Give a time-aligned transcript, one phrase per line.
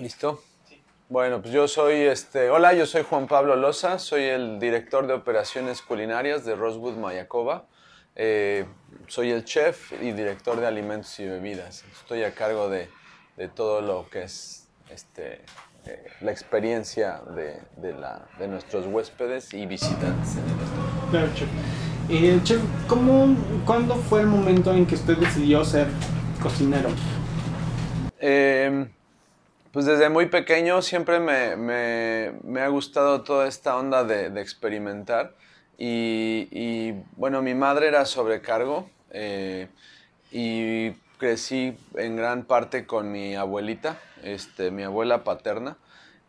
[0.00, 0.42] ¿Listo?
[1.08, 5.14] Bueno, pues yo soy, este, hola, yo soy Juan Pablo Loza, soy el director de
[5.14, 7.64] operaciones culinarias de Rosewood Mayacoba.
[8.14, 8.66] Eh,
[9.06, 11.84] soy el chef y director de alimentos y bebidas.
[11.92, 12.88] Estoy a cargo de,
[13.36, 15.40] de todo lo que es este,
[15.86, 21.10] eh, la experiencia de, de, la, de, nuestros huéspedes y visitantes en el restaurante.
[21.10, 21.48] Claro, chef.
[22.10, 23.34] Eh, chef, ¿cómo,
[23.64, 25.88] ¿cuándo fue el momento en que usted decidió ser
[26.40, 26.90] cocinero?
[29.78, 35.36] Pues desde muy pequeño siempre me, me, me ha gustado toda esta onda de, experimentar.
[35.78, 39.68] Y, y, bueno, mi madre era sobrecargo eh,
[40.32, 45.76] y crecí en gran parte con mi abuelita, este, mi abuela paterna.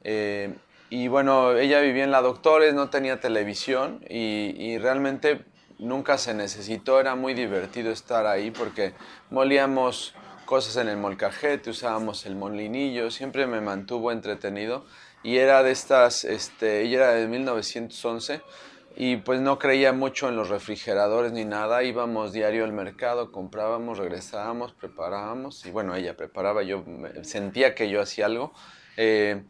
[0.03, 0.53] Eh,
[0.91, 5.43] y bueno, ella vivía en la Doctores, no tenía televisión y, y, realmente
[5.79, 8.93] nunca se necesitó, era muy divertido estar ahí porque
[9.31, 10.13] molíamos
[10.49, 14.83] cosas en el molcajete, usábamos el molinillo, siempre me mantuvo entretenido
[15.21, 18.41] y era de estas, este, ella era de 1911
[18.95, 23.99] y pues no creía mucho en los refrigeradores ni nada, íbamos diario al mercado, comprábamos,
[23.99, 26.83] regresábamos, preparábamos y bueno, ella preparaba, yo
[27.21, 28.51] sentía que yo hacía algo.
[28.97, 29.43] Eh,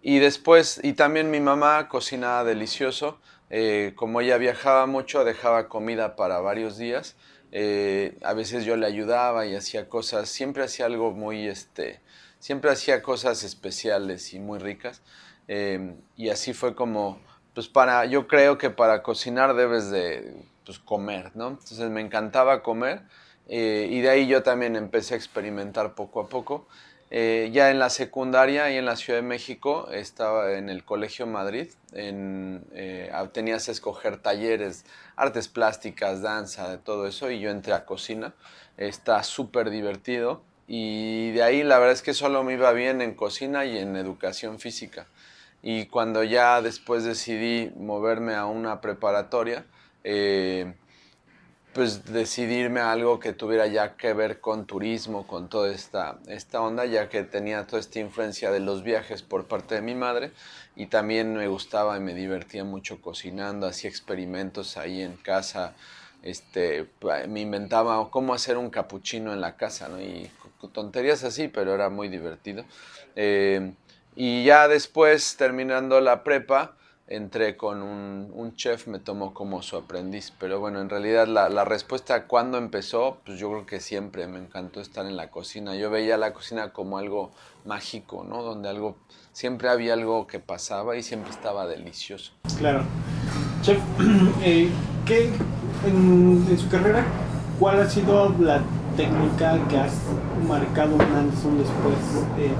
[0.00, 3.18] y después, y también mi mamá cocinaba delicioso,
[3.50, 7.14] eh, como ella viajaba mucho, dejaba comida para varios días.
[7.52, 12.00] Eh, a veces yo le ayudaba y hacía cosas, siempre hacía algo muy, este,
[12.38, 15.02] siempre hacía cosas especiales y muy ricas.
[15.48, 17.20] Eh, y así fue como,
[17.54, 21.48] pues para, yo creo que para cocinar debes de pues, comer, ¿no?
[21.48, 23.02] Entonces me encantaba comer
[23.48, 26.66] eh, y de ahí yo también empecé a experimentar poco a poco.
[27.10, 31.26] Eh, ya en la secundaria y en la Ciudad de México estaba en el Colegio
[31.26, 37.50] Madrid, en, eh, tenías que escoger talleres, artes plásticas, danza, de todo eso, y yo
[37.50, 38.34] entré a cocina,
[38.76, 43.14] está súper divertido, y de ahí la verdad es que solo me iba bien en
[43.14, 45.06] cocina y en educación física.
[45.62, 49.64] Y cuando ya después decidí moverme a una preparatoria,
[50.04, 50.74] eh,
[51.76, 56.62] pues decidirme a algo que tuviera ya que ver con turismo, con toda esta, esta
[56.62, 60.32] onda, ya que tenía toda esta influencia de los viajes por parte de mi madre
[60.74, 65.74] y también me gustaba y me divertía mucho cocinando, hacía experimentos ahí en casa,
[66.22, 66.88] este,
[67.28, 70.00] me inventaba cómo hacer un capuchino en la casa, ¿no?
[70.00, 70.30] Y
[70.72, 72.64] tonterías así, pero era muy divertido.
[73.16, 73.74] Eh,
[74.14, 76.74] y ya después, terminando la prepa,
[77.08, 80.32] entré con un, un, chef, me tomó como su aprendiz.
[80.38, 84.26] Pero bueno, en realidad la, la, respuesta a cuándo empezó, pues yo creo que siempre
[84.26, 85.76] me encantó estar en la cocina.
[85.76, 87.30] Yo veía la cocina como algo
[87.64, 88.42] mágico, ¿no?
[88.42, 88.96] Donde algo,
[89.32, 92.32] siempre había algo que pasaba y siempre estaba delicioso.
[92.58, 92.84] Claro.
[93.62, 93.78] Chef,
[94.42, 94.70] eh,
[95.04, 95.30] ¿qué,
[95.86, 97.04] en, su carrera,
[97.58, 98.62] cuál ha sido la
[98.96, 99.94] técnica que has
[100.48, 101.96] marcado un antes un después
[102.38, 102.50] eh,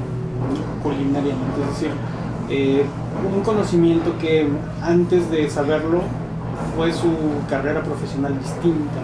[0.83, 1.63] culinariamente?
[1.63, 1.91] Es decir,
[2.49, 2.85] eh,
[3.35, 4.47] un conocimiento que
[4.83, 6.03] antes de saberlo
[6.77, 7.11] fue su
[7.49, 9.01] carrera profesional distinta.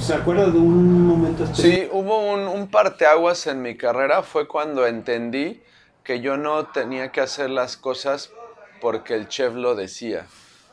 [0.00, 1.84] ¿Se acuerda de un momento específico?
[1.84, 5.60] Sí, hubo un, un parteaguas en mi carrera, fue cuando entendí
[6.02, 8.30] que yo no tenía que hacer las cosas
[8.80, 10.26] porque el chef lo decía,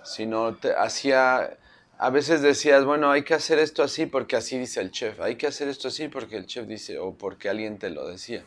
[0.03, 1.57] sino te, hacía,
[1.99, 5.35] a veces decías, bueno, hay que hacer esto así porque así dice el chef, hay
[5.35, 8.43] que hacer esto así porque el chef dice o porque alguien te lo decía.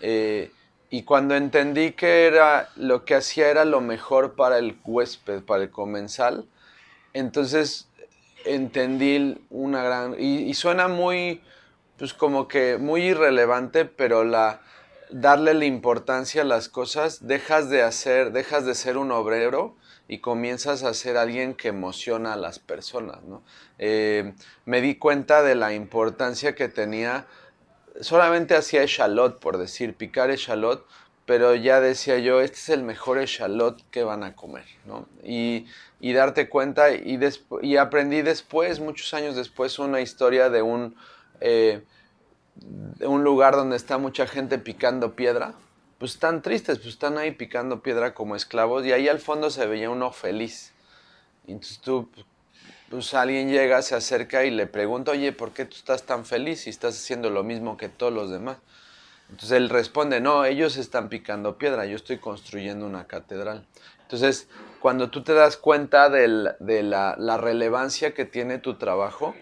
[0.00, 0.50] Eh,
[0.90, 5.64] y cuando entendí que era lo que hacía era lo mejor para el huésped, para
[5.64, 6.46] el comensal,
[7.12, 7.88] entonces
[8.44, 10.14] entendí una gran...
[10.18, 11.42] Y, suena muy,
[11.98, 14.60] pues como que muy irrelevante, pero la
[15.10, 19.76] darle la importancia a las cosas, dejas de hacer, dejas de ser un obrero
[20.08, 23.42] y comienzas a ser alguien que emociona a las personas, ¿no?
[23.78, 27.26] Eh, me di cuenta de la importancia que tenía
[28.00, 30.86] solamente hacía echalot, por decir, picar echalot,
[31.24, 35.06] pero ya decía yo, este es el mejor echalot que van a comer, ¿no?
[35.24, 35.66] Y,
[36.00, 37.18] y darte cuenta, y,
[37.62, 40.94] y aprendí después, muchos años después, una historia de un,
[41.40, 41.82] eh,
[42.54, 45.54] de un lugar donde está mucha gente picando piedra,
[45.98, 49.66] pues están tristes, pues están ahí picando piedra como esclavos, y ahí al fondo se
[49.66, 50.72] veía uno feliz.
[51.46, 52.08] Entonces tú,
[52.90, 56.62] pues alguien llega, se acerca y le pregunta, oye, ¿por qué tú estás tan feliz
[56.62, 58.58] si estás haciendo lo mismo que todos los demás?
[59.28, 63.66] Entonces él responde, no, ellos están picando piedra, yo estoy construyendo una catedral.
[64.02, 64.48] Entonces,
[64.80, 69.34] cuando tú te das cuenta de la, la, relevancia que tiene tu trabajo,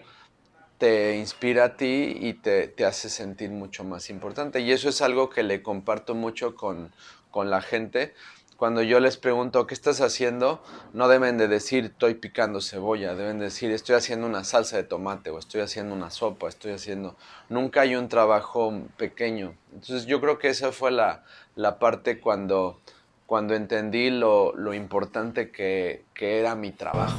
[0.79, 4.61] te inspira a ti y te, te, hace sentir mucho más importante.
[4.61, 6.91] Y eso es algo que le comparto mucho con,
[7.29, 8.15] con la gente
[8.57, 10.61] cuando yo les pregunto, ¿qué estás haciendo?
[10.93, 15.29] No deben de decir, estoy picando cebolla, deben decir, estoy haciendo una salsa de tomate
[15.29, 17.15] o estoy haciendo una sopa, estoy haciendo...
[17.49, 19.53] Nunca hay un trabajo pequeño.
[19.73, 21.23] Entonces yo creo que esa fue la,
[21.55, 22.79] la parte cuando,
[23.25, 27.17] cuando entendí lo, lo importante que, que era mi trabajo.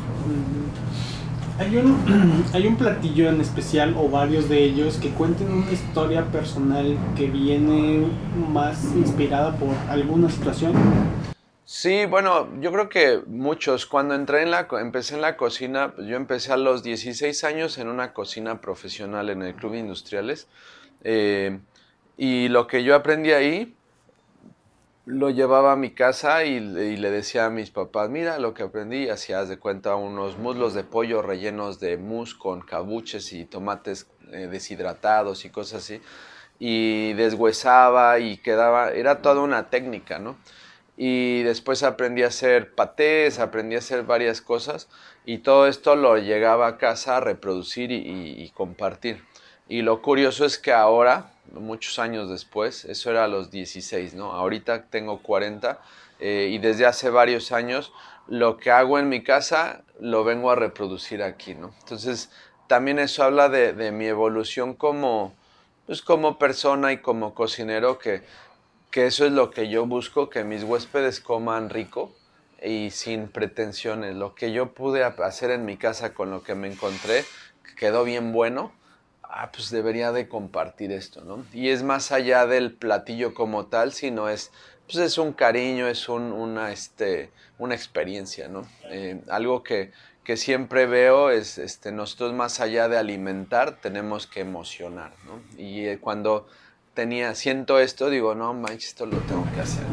[1.58, 6.24] Hay un, hay un platillo en especial o varios de ellos que cuenten una historia
[6.24, 8.06] personal que viene
[8.52, 10.74] más inspirada por alguna situación.
[11.68, 13.86] Sí, bueno, yo creo que muchos.
[13.86, 17.88] Cuando entré en la, empecé en la cocina, yo empecé a los 16 años en
[17.88, 20.46] una cocina profesional en el Club Industriales.
[21.02, 21.58] Eh,
[22.16, 23.74] y lo que yo aprendí ahí,
[25.06, 29.08] lo llevaba a mi casa y, le decía a mis papás, mira lo que aprendí,
[29.08, 34.46] hacías de cuenta unos muslos de pollo rellenos de mousse con cabuches y tomates eh,
[34.46, 36.00] deshidratados y cosas así,
[36.60, 40.36] y deshuesaba y quedaba, era toda una técnica, ¿no?
[40.96, 44.88] Y después aprendí a hacer patés, aprendí a hacer varias cosas,
[45.24, 49.22] y todo esto lo llegaba a casa a reproducir y compartir.
[49.68, 54.32] Y lo curioso es que ahora, muchos años después, eso era a los 16, ¿no?
[54.32, 55.80] Ahorita tengo 40
[56.20, 57.92] eh, y desde hace varios años
[58.28, 61.74] lo que hago en mi casa lo vengo a reproducir aquí, ¿no?
[61.80, 62.30] Entonces,
[62.68, 65.34] también eso habla de, mi evolución como,
[65.86, 68.22] pues, como persona y como cocinero, que,
[68.96, 72.16] que eso es lo que yo busco, que mis huéspedes coman rico
[72.64, 74.14] y sin pretensiones.
[74.14, 77.26] Lo que yo pude hacer en mi casa con lo que me encontré,
[77.76, 78.72] quedó bien bueno
[79.22, 81.44] ah, pues debería de compartir esto, ¿no?
[81.52, 84.50] Y es más allá del platillo como tal, sino es,
[84.86, 88.66] pues es un cariño, es un, una, este, una experiencia, ¿no?
[88.84, 89.92] Eh, algo que,
[90.24, 95.42] que, siempre veo es, este, nosotros más allá de alimentar, tenemos que emocionar, ¿no?
[95.62, 96.46] Y eh, cuando
[96.96, 99.84] tenía, siento esto, digo, no, manches, esto lo tengo que hacer.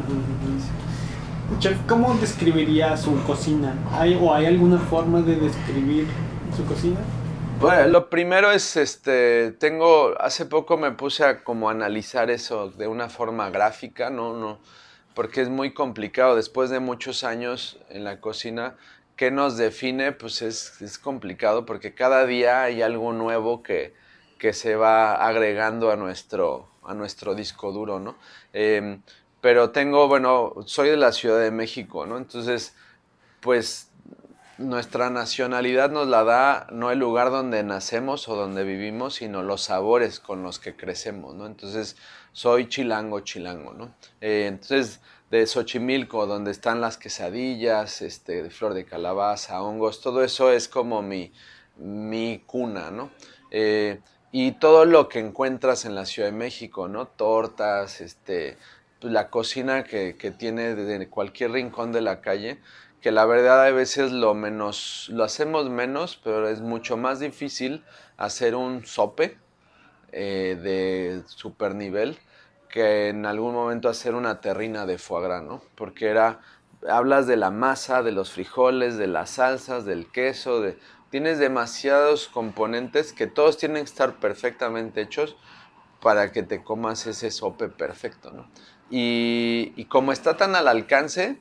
[1.60, 3.76] Chef, ¿cómo describiría su cocina?
[3.92, 6.08] ¿Hay, ¿O hay alguna forma de describir
[6.56, 6.98] su cocina?
[7.60, 12.88] Bueno, lo primero es, este, tengo, hace poco me puse a como analizar eso de
[12.88, 14.58] una forma gráfica, no, no,
[15.14, 16.34] porque es muy complicado.
[16.36, 18.76] Después de muchos años en la cocina,
[19.16, 20.12] ¿qué nos define?
[20.12, 23.94] Pues es, es complicado porque cada día hay algo nuevo que,
[24.38, 28.16] que se va agregando a nuestro, a nuestro disco duro, ¿no?
[28.52, 29.02] Em,
[29.40, 32.16] pero tengo, bueno, soy de la Ciudad de México, ¿no?
[32.16, 32.74] Entonces,
[33.40, 33.90] pues
[34.58, 39.62] nuestra nacionalidad nos la da no el lugar donde nacemos o donde vivimos, sino los
[39.62, 41.46] sabores con los que crecemos, ¿no?
[41.46, 41.96] Entonces,
[42.32, 43.94] soy chilango, chilango, ¿no?
[44.20, 45.00] Eh, entonces,
[45.30, 50.68] de Xochimilco, donde están las quesadillas, este, de flor de calabaza, hongos, todo eso es
[50.68, 51.32] como mi,
[51.76, 53.10] mi cuna, ¿no?
[53.50, 54.00] Eh,
[54.36, 57.06] y todo lo que encuentras en la Ciudad de México, ¿no?
[57.06, 58.58] Tortas, este,
[59.00, 62.58] pues, la cocina que, que tiene de cualquier rincón de la calle,
[63.00, 67.84] que la verdad a veces lo menos, lo hacemos menos, pero es mucho más difícil
[68.16, 69.38] hacer un sope
[70.10, 72.18] eh, de super nivel
[72.68, 75.62] que en algún momento hacer una terrina de foie gras, ¿no?
[75.76, 76.40] Porque era,
[76.88, 80.76] hablas de la masa, de los frijoles, de las salsas, del queso, de,
[81.14, 85.36] tienes demasiados componentes que todos tienen que estar perfectamente hechos
[86.02, 88.50] para que te comas ese sope perfecto, ¿no?
[88.90, 91.38] Y, y como está tan al alcance,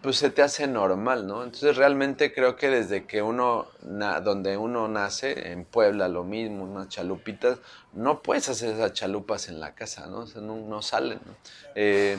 [0.00, 1.44] pues se te hace normal, ¿no?
[1.44, 6.88] Entonces realmente creo que desde que uno, donde uno nace, en Puebla lo mismo, unas
[6.88, 7.58] chalupitas,
[7.92, 10.20] no puedes hacer esas chalupas en la casa, ¿no?
[10.20, 11.36] O sea, no, salen, ¿no?
[11.74, 12.18] Eh,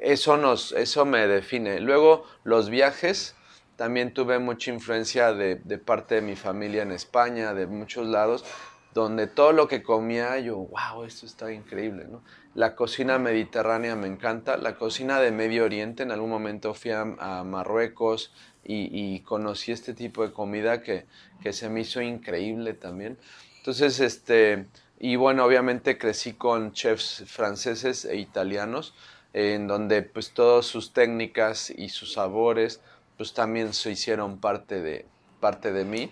[0.00, 1.78] eso, nos, eso me define.
[1.78, 3.34] Luego, los viajes,
[3.80, 8.44] también tuve mucha influencia de, parte de mi familia en España, de muchos lados,
[8.92, 12.06] donde todo lo que comía yo, wow, esto está increíble.
[12.54, 17.06] La cocina mediterránea me encanta, la cocina de Medio Oriente, en algún momento fui a,
[17.42, 21.06] Marruecos y, conocí este tipo de comida que,
[21.40, 23.16] que, se me hizo increíble también.
[23.56, 24.66] Entonces, este,
[24.98, 28.92] y bueno, obviamente crecí con chefs franceses e italianos,
[29.32, 32.82] en donde pues todas sus técnicas y sus sabores
[33.20, 35.04] pues también se hicieron parte de,
[35.40, 36.10] parte de mí.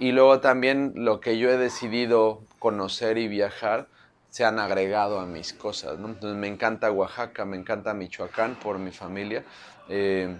[0.00, 3.86] Y luego también lo que yo he decidido conocer y viajar
[4.30, 5.92] se han agregado a mis cosas.
[5.96, 9.44] Entonces me encanta Oaxaca, me encanta Michoacán por mi familia.
[9.88, 10.36] Eh,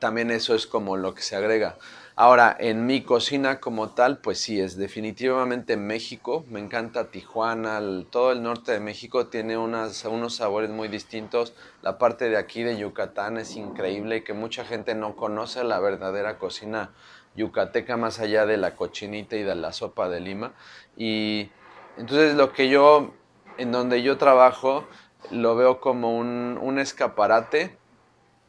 [0.00, 1.76] también eso es como lo que se agrega.
[2.16, 6.44] Ahora, en mi cocina como tal, pues sí, es definitivamente México.
[6.48, 7.80] Me encanta Tijuana,
[8.10, 11.54] todo el norte de México tiene unas, unos sabores muy distintos.
[11.80, 16.38] La parte de aquí de Yucatán es increíble que mucha gente no conoce la verdadera
[16.38, 16.90] cocina
[17.36, 20.52] yucateca más allá de la cochinita y de la sopa de lima.
[20.96, 21.50] Y
[21.96, 23.14] entonces lo que yo,
[23.56, 24.84] en donde yo trabajo,
[25.30, 27.76] lo veo como un, escaparate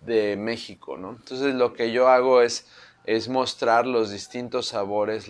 [0.02, 1.12] de México, ¿no?
[1.12, 2.68] Entonces lo que yo hago es,
[3.06, 5.30] es mostrar los distintos sabores,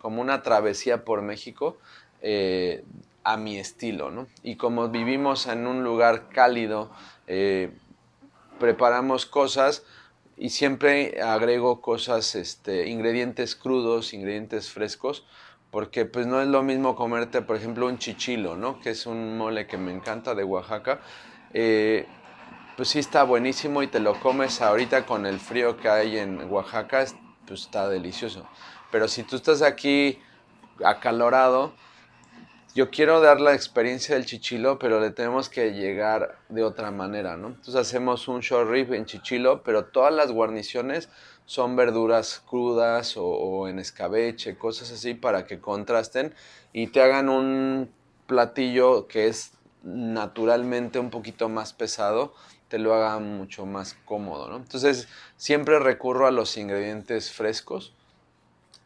[0.00, 1.78] como una travesía por México
[2.22, 2.84] eh,
[3.24, 4.26] a mi estilo, ¿no?
[4.42, 6.90] Y como vivimos en un lugar cálido,
[7.26, 7.70] eh,
[8.58, 9.84] preparamos cosas
[10.36, 15.24] y siempre agrego cosas, este, ingredientes crudos, ingredientes frescos,
[15.70, 18.80] porque pues no es lo mismo comerte, por ejemplo, un chichilo, ¿no?
[18.80, 21.00] Que es un mole que me encanta de Oaxaca.
[21.52, 22.06] Eh,
[22.80, 26.50] pues sí está buenísimo y te lo comes ahorita con el frío que hay en
[26.50, 27.04] Oaxaca,
[27.46, 28.48] pues está delicioso.
[28.90, 30.18] Pero si tú estás aquí
[30.82, 31.74] acalorado,
[32.74, 37.36] yo quiero dar la experiencia del chichilo, pero le tenemos que llegar de otra manera,
[37.36, 37.48] ¿no?
[37.48, 41.10] Entonces hacemos un short rib en chichilo, pero todas las guarniciones
[41.44, 46.34] son verduras crudas o, en escabeche, cosas así para que contrasten
[46.72, 47.92] y te hagan un
[48.26, 52.32] platillo que es naturalmente un poquito más pesado,
[52.70, 54.56] te lo haga mucho más cómodo, ¿no?
[54.56, 57.92] Entonces siempre recurro a los ingredientes frescos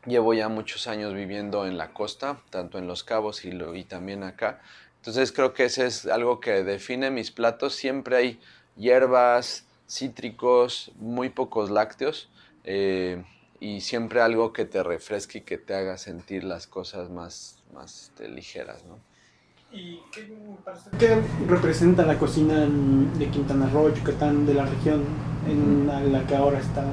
[0.07, 4.23] Llevo ya muchos años viviendo en la costa, tanto en Los Cabos y, y también
[4.23, 4.61] acá.
[4.97, 7.75] Entonces creo que ese es algo que define mis platos.
[7.75, 8.41] Siempre hay
[8.77, 12.29] hierbas, cítricos, muy pocos lácteos
[12.65, 13.25] eh,
[13.61, 18.05] y siempre algo que te refresque y que te haga sentir las cosas más, más
[18.05, 18.85] este, ligeras.
[18.85, 18.99] ¿no?
[19.75, 22.67] ¿Y qué, representa la cocina
[23.19, 25.05] de Quintana Roo, Yucatán, de la región
[25.49, 26.85] en la que ahora está?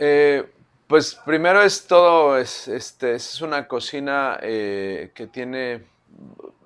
[0.00, 0.44] Eh,
[0.88, 5.84] pues primero es todo, es, este, es una cocina eh, que tiene,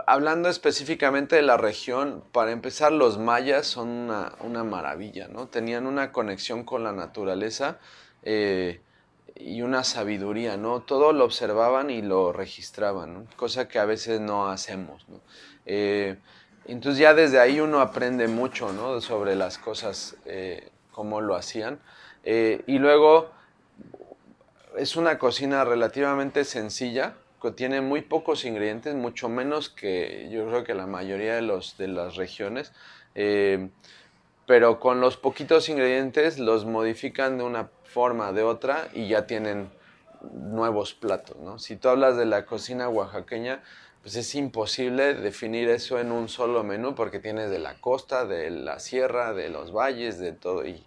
[0.07, 5.49] hablando específicamente de la región, para empezar los mayas son una, maravilla, ¿no?
[5.49, 7.79] Tenían una conexión con la naturaleza
[8.23, 8.81] eh,
[9.35, 10.81] y una sabiduría, ¿no?
[10.81, 15.07] Todo lo observaban y lo registraban, cosa que a veces no hacemos.
[15.67, 16.17] Eh,
[16.67, 19.01] entonces ya desde ahí uno aprende mucho, ¿no?
[19.01, 20.17] Sobre las cosas,
[20.93, 21.81] cómo lo hacían.
[22.25, 23.31] y luego
[24.77, 30.65] es una cocina relativamente sencilla, que tiene muy pocos ingredientes, mucho menos que yo creo
[30.65, 32.73] que la mayoría de, los, de las regiones.
[34.47, 39.71] Pero con los poquitos ingredientes los modifican de una forma, de otra y ya tienen
[40.33, 41.59] nuevos platos, ¿no?
[41.59, 43.63] Si tú hablas de la cocina oaxaqueña,
[44.03, 48.51] pues es imposible definir eso en un solo menú porque tienes de la costa, de
[48.51, 50.67] la sierra, de los valles, de todo.
[50.67, 50.85] Y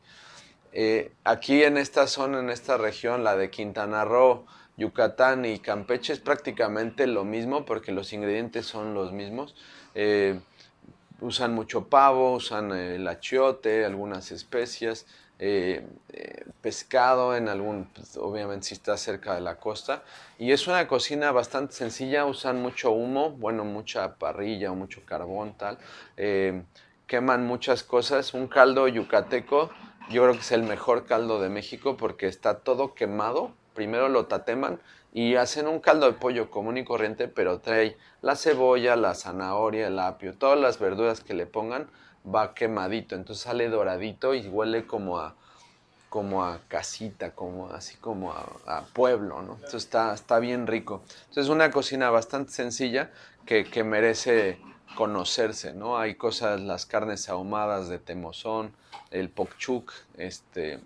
[0.74, 4.46] eh, aquí en esta zona, en esta región, la de Quintana Roo,
[4.78, 9.56] Yucatán y Campeche es prácticamente lo mismo porque los ingredientes son los mismos.
[9.96, 10.42] Eh,
[11.22, 15.05] usan mucho pavo, usan el achiote, algunas especias,
[15.39, 15.86] eh,
[16.62, 20.03] pescado en algún, pues, obviamente si está cerca de la costa.
[20.39, 25.77] Y es una cocina bastante sencilla, usan mucho humo, bueno, mucha parrilla mucho carbón, tal.
[27.07, 29.69] queman muchas cosas, un caldo yucateco
[30.10, 33.53] yo creo que es el mejor caldo de México porque está todo quemado.
[33.74, 34.79] Primero lo tateman
[35.15, 39.88] y hacen un caldo de pollo común y corriente, pero trae la cebolla, la zanahoria,
[39.88, 41.89] el apio, todas las verduras que le pongan
[42.27, 45.36] va quemadito, entonces sale doradito y huele como a
[46.10, 49.53] como a casita, como así como a, pueblo, ¿no?
[49.53, 51.03] Entonces está, está bien rico.
[51.22, 53.12] Entonces es una cocina bastante sencilla
[53.45, 54.60] que, que merece
[54.95, 55.98] conocerse, ¿no?
[55.98, 58.74] Hay cosas, las carnes ahumadas de temozón,
[59.12, 60.79] el pokchuk, este,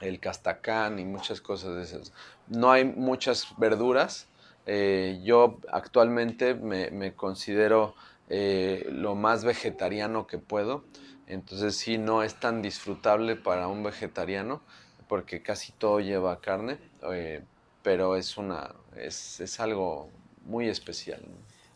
[0.00, 2.12] el castacán y muchas cosas de esas.
[2.48, 4.28] No hay muchas verduras.
[4.66, 7.94] Eh, yo actualmente me, considero
[8.28, 10.84] eh, lo más vegetariano que puedo.
[11.26, 14.62] Entonces sí, no es tan disfrutable para un vegetariano
[15.08, 16.78] porque casi todo lleva carne,
[17.12, 17.42] eh,
[17.82, 20.10] pero es, una, es, es algo
[20.44, 21.20] muy especial.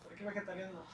[0.03, 0.89] ¿Por qué vegetariano?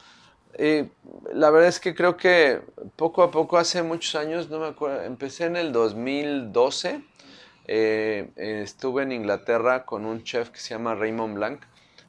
[1.33, 2.63] la verdad es que creo que
[2.95, 7.03] poco a poco, hace muchos años, no me acuerdo, empecé en el 2012,
[7.67, 11.63] eh, estuve en Inglaterra con un chef que se llama Raymond Blanc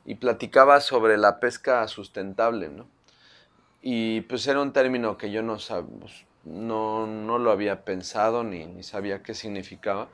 [0.06, 2.88] y platicaba sobre la pesca sustentable, ¿no?
[3.82, 5.58] Y pues era un término que yo no,
[6.44, 10.10] no, no lo había pensado ni, ni sabía qué significaba,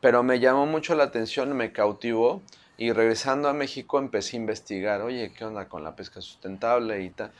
[0.00, 2.42] pero me llamó mucho la atención, me cautivó.
[2.76, 7.10] Y regresando a México empecé a investigar, oye, ¿qué onda con la pesca sustentable y
[7.10, 7.30] tal?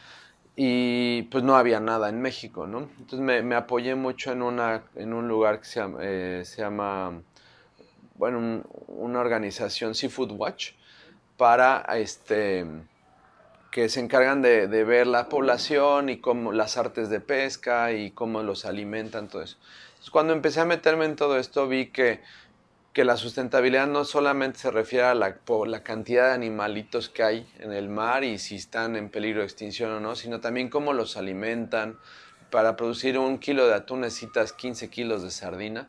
[0.56, 2.88] Y pues no había nada en México, ¿no?
[2.98, 7.22] Entonces me, apoyé mucho en, una, en un lugar que se llama, eh, se llama
[8.16, 10.72] bueno, una organización Seafood Watch
[11.36, 12.64] para este
[13.72, 18.12] que se encargan de, de, ver la población y cómo las artes de pesca y
[18.12, 19.56] cómo los alimentan, todo eso.
[19.88, 22.20] Entonces, cuando empecé a meterme en todo esto vi que
[22.94, 25.36] que la sustentabilidad no solamente se refiere a la,
[25.66, 29.46] la, cantidad de animalitos que hay en el mar y si están en peligro de
[29.46, 31.98] extinción o no, sino también cómo los alimentan,
[32.52, 35.88] para producir un kilo de atún necesitas 15 kilos de sardina.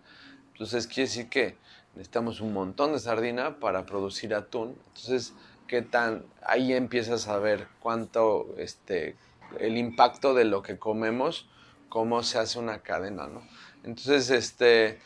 [0.53, 1.57] Entonces quiere decir que
[1.93, 4.75] necesitamos un montón de sardina para producir atún.
[4.87, 5.35] Entonces,
[5.67, 6.25] ¿qué tan?
[6.41, 9.15] Ahí empiezas a ver cuánto, este,
[9.59, 11.47] el impacto de lo que comemos,
[11.87, 13.43] cómo se hace una cadena, ¿no?
[13.83, 14.99] Entonces, este,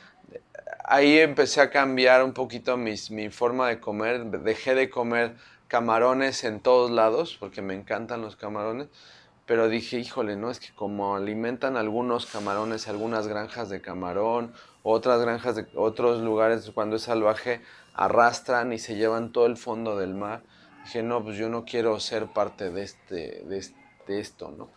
[0.84, 4.26] ahí empecé a cambiar un poquito mi forma de comer.
[4.26, 5.36] Dejé de comer
[5.68, 8.90] camarones en todos lados, porque me encantan los camarones.
[9.46, 10.52] Pero dije, híjole, ¿no?
[10.52, 16.70] Es que como alimentan algunos camarones, algunas granjas de camarón, otras granjas de otros lugares
[16.72, 17.62] cuando es salvaje,
[17.96, 20.44] arrastran y se llevan todo el fondo del mar.
[20.84, 24.70] Dije, no, pues yo no quiero ser parte de, este, de, esto, ¿no?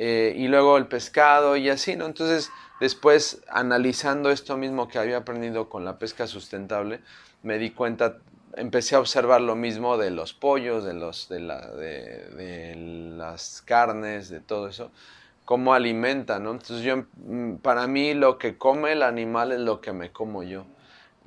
[0.00, 2.06] Eh, y luego el pescado y así, ¿no?
[2.06, 7.00] Entonces, después, analizando esto mismo que había aprendido con la pesca sustentable,
[7.42, 8.18] me di cuenta
[8.56, 12.74] empecé a observar lo mismo de los pollos, de, los, de, la, de,
[13.16, 14.90] las carnes, de todo eso,
[15.44, 16.52] cómo alimentan, ¿no?
[16.52, 20.42] Entonces yo, mm, para mí lo que come el animal es lo que me como
[20.42, 20.64] yo.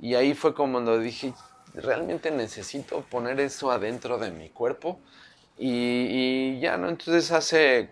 [0.00, 1.34] Y ahí fue como cuando dije,
[1.74, 4.98] realmente necesito poner eso adentro de mi cuerpo.
[5.58, 6.88] Y, ya, ¿no?
[6.88, 7.90] Entonces hace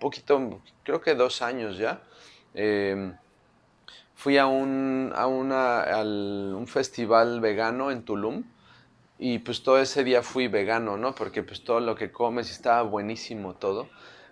[0.00, 2.02] poquito, creo que dos años ya,
[2.54, 3.16] em,
[4.14, 8.44] fui a un, a una, un festival vegano en Tulum
[9.18, 11.14] y pues todo ese día fui vegano, ¿no?
[11.14, 13.88] Porque pues todo lo que comes estaba buenísimo todo.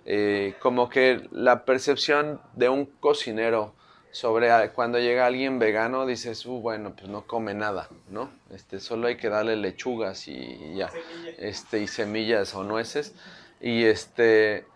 [0.07, 3.75] Eh, como que la percepción de un cocinero
[4.15, 8.31] sobre cuando llega alguien vegano, dices, uh, bueno, pues no come nada, ¿no?
[8.51, 10.89] Este, solo hay que darle lechugas y, ya,
[11.37, 13.13] este, y semillas o nueces.
[13.61, 14.67] Y este,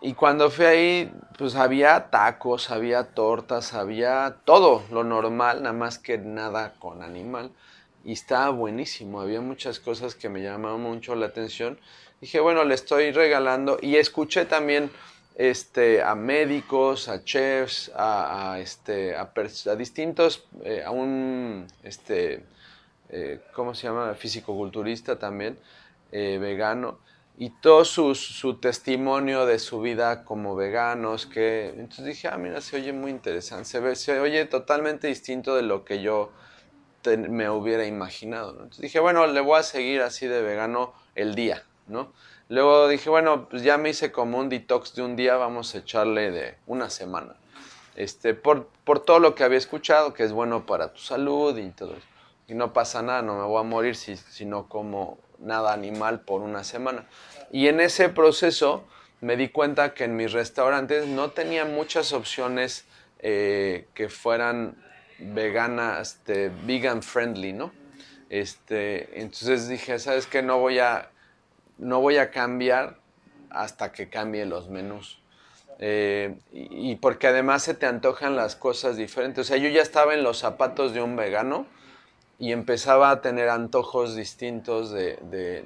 [0.00, 6.00] y cuando fui ahí, pues había tacos, había tortas, había todo lo normal, nada más
[6.00, 7.52] que nada con animal
[8.04, 9.20] y estaba buenísimo.
[9.20, 11.78] Había muchas cosas que me llamaban mucho la atención.
[12.20, 14.90] Dije, bueno, le estoy regalando y escuché también
[15.36, 19.30] este, a médicos, a chefs, a, este, a,
[19.76, 22.44] distintos, eh, a un, este,
[23.10, 24.14] eh, ¿cómo se llama?
[24.14, 25.58] Físico-culturista también,
[26.10, 26.98] eh, vegano,
[27.36, 32.62] y todo su, su, testimonio de su vida como veganos, que entonces dije, ah, mira,
[32.62, 36.32] se oye muy interesante, se, ve, se oye totalmente distinto de lo que yo
[37.28, 38.52] me hubiera imaginado.
[38.52, 42.12] Entonces dije, bueno, le voy a seguir así de vegano el día, ¿no?
[42.48, 45.78] Luego dije, bueno, pues ya me hice como un detox de un día, vamos a
[45.78, 47.34] echarle de una semana.
[47.96, 51.70] Este, por, por todo lo que había escuchado, que es bueno para tu salud y
[51.70, 52.06] todo eso.
[52.46, 56.20] Y no pasa nada, no me voy a morir si, si no como nada animal
[56.20, 57.06] por una semana.
[57.50, 58.84] Y en ese proceso
[59.20, 62.84] me di cuenta que en mis restaurantes no tenía muchas opciones
[63.18, 64.76] eh, que fueran
[65.18, 67.72] vegana, este, vegan friendly, ¿no?
[68.28, 70.42] Este, entonces dije, ¿sabes qué?
[70.42, 71.10] No voy a,
[71.78, 72.98] no voy a cambiar
[73.50, 75.20] hasta que cambie los menús.
[75.78, 79.46] Eh, y, porque además se te antojan las cosas diferentes.
[79.46, 81.66] O sea, yo ya estaba en los zapatos de un vegano
[82.38, 85.16] y empezaba a tener antojos distintos de,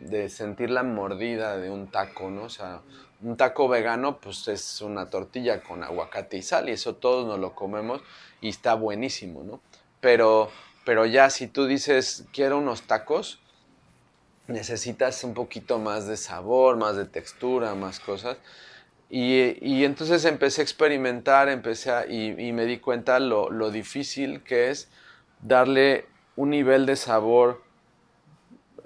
[0.01, 2.45] de sentir la mordida de un taco, ¿no?
[2.45, 2.81] O sea,
[3.23, 7.39] un taco vegano pues es una tortilla con aguacate y sal y eso todos nos
[7.39, 8.03] lo comemos
[8.41, 9.61] y está buenísimo, ¿no?
[10.01, 10.51] Pero,
[10.85, 13.40] pero ya si tú dices quiero unos tacos,
[14.51, 18.37] necesitas un poquito más de sabor, más de textura, más cosas.
[19.09, 24.89] Y, entonces empecé a experimentar, empecé y, me di cuenta lo, lo difícil que es
[25.41, 27.63] darle un nivel de sabor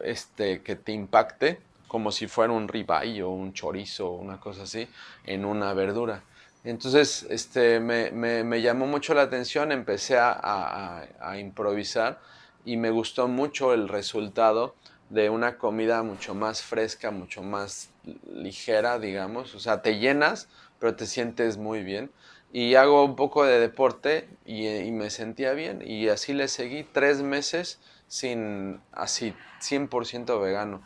[0.03, 4.65] este, que te impacte como si fuera un ribeye o un chorizo o una cosa
[4.65, 4.89] así
[5.25, 6.23] en una verdura.
[6.65, 12.19] Entonces este, me, me, llamó mucho la atención, empecé a, a, improvisar
[12.65, 14.75] y me gustó mucho el resultado
[15.11, 17.91] de una comida mucho más fresca, mucho más
[18.33, 19.55] ligera, digamos.
[19.55, 22.11] O sea, te llenas, pero te sientes muy bien.
[22.53, 25.83] Y hago un poco de deporte y, me sentía bien.
[25.85, 30.83] Y así le seguí tres meses sin así 100% vegano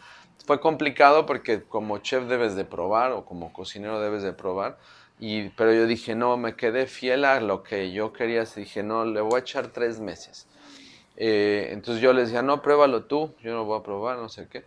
[0.48, 4.78] fue complicado porque como chef debes de probar o como cocinero debes de probar.
[5.20, 8.44] Y, pero yo dije, no, me quedé fiel a lo que yo quería.
[8.44, 10.46] Dije, no, le voy a echar tres meses.
[11.20, 14.46] Eh, entonces yo les decía, no, pruébalo tú, yo no voy a probar, no sé
[14.48, 14.64] qué.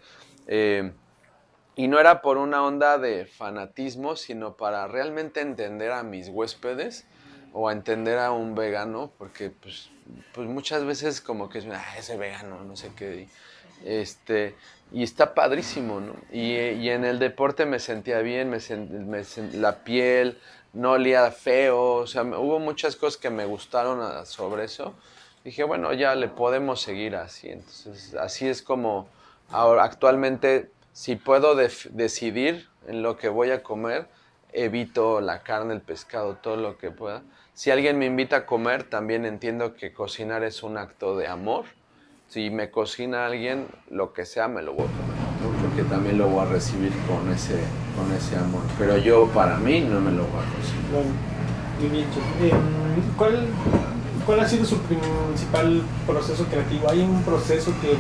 [0.48, 0.92] Eh,
[1.76, 7.06] y no era por una onda de fanatismo, sino para realmente entender a mis huéspedes
[7.54, 9.90] o a entender a un vegano, porque pues,
[10.34, 13.30] pues muchas veces como que es, ah, ese vegano, no sé qué.
[13.86, 14.56] Este,
[14.92, 16.16] y está padrísimo, ¿no?
[16.32, 20.38] Y, y, en el deporte me sentía bien, me, me la piel
[20.74, 24.94] no olía feo, o sea, hubo muchas cosas que me gustaron sobre eso.
[25.44, 27.50] Dije, bueno, ya le podemos seguir así.
[27.50, 29.08] Entonces, así es como
[29.50, 34.08] ahora, actualmente, si puedo decidir en lo que voy a comer,
[34.54, 37.24] evito la carne, el pescado, todo lo que pueda.
[37.54, 41.66] Si alguien me invita a comer, también entiendo que cocinar es un acto de amor.
[42.28, 46.28] Si me cocina alguien, lo que sea, me lo voy a comer, porque también lo
[46.28, 47.60] voy a recibir con ese,
[47.98, 48.62] con ese amor.
[48.78, 51.04] Pero yo, para mí, no me lo voy a cocinar.
[51.80, 52.08] muy bien,
[52.42, 52.52] eh,
[53.18, 53.48] ¿cuál,
[54.26, 56.90] ¿Cuál ha sido su principal proceso creativo?
[56.90, 57.96] ¿Hay un proceso que,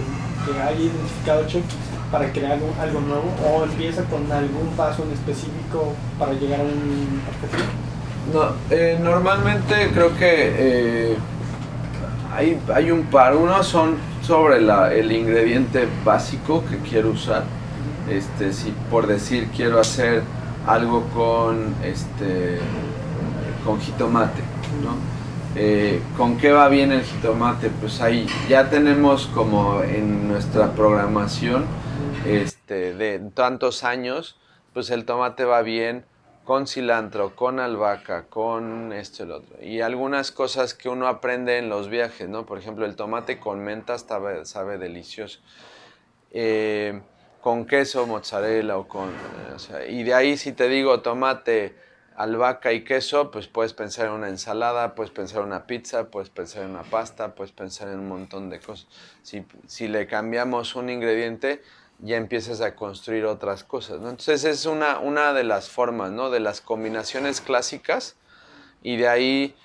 [0.45, 1.63] que haya identificado Chef
[2.11, 7.21] para crear algo nuevo o empieza con algún paso en específico para llegar a un
[7.27, 7.69] objetivo?
[8.33, 11.17] No, eh, normalmente creo que eh,
[12.35, 13.35] hay, hay, un par.
[13.35, 17.43] Uno son sobre el ingrediente básico que quiero usar.
[18.09, 20.23] Este, si por decir quiero hacer
[20.67, 22.59] algo con este
[23.65, 24.41] con jitomate,
[24.83, 25.10] ¿no?
[25.55, 27.69] Eh, ¿Con qué va bien el jitomate?
[27.69, 31.65] Pues ahí ya tenemos como en nuestra programación
[32.25, 34.39] este, de tantos años,
[34.73, 36.05] pues el tomate va bien
[36.45, 39.61] con cilantro, con albahaca, con esto y lo otro.
[39.61, 42.45] Y algunas cosas que uno aprende en los viajes, ¿no?
[42.45, 45.41] Por ejemplo, el tomate con menta sabe, delicioso.
[46.31, 47.01] Eh,
[47.41, 49.09] con queso, mozzarella o con...
[49.89, 51.75] y de ahí si te digo tomate,
[52.15, 56.29] albahaca y queso, pues puedes pensar en una ensalada, puedes pensar en una pizza, puedes
[56.29, 58.87] pensar en una pasta, puedes pensar en un montón de cosas.
[59.23, 61.61] Si, si le cambiamos un ingrediente,
[61.99, 64.09] ya empiezas a construir otras cosas, ¿no?
[64.09, 66.29] Entonces es una, una de las formas, ¿no?
[66.29, 68.15] De las combinaciones clásicas
[68.81, 69.55] y de ahí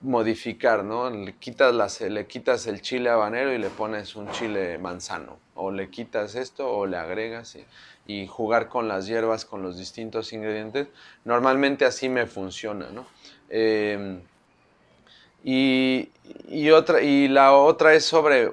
[0.00, 1.10] modificar, ¿no?
[1.10, 5.72] Le quitas, las, le quitas el chile habanero y le pones un chile manzano, o
[5.72, 7.56] le quitas esto o le agregas
[8.08, 10.88] y jugar con las hierbas, con los distintos ingredientes.
[11.24, 13.06] Normalmente así me funciona, ¿no?
[13.50, 14.22] Em,
[15.44, 16.08] y,
[16.48, 18.50] y, otra, y la otra es sobre